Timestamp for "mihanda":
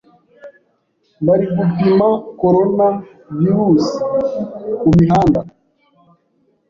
4.97-5.41